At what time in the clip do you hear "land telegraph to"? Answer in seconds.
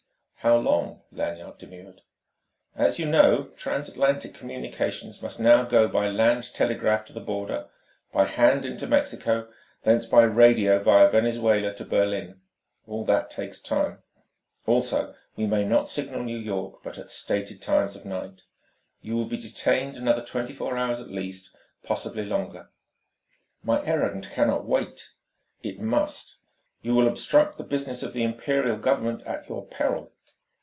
6.09-7.13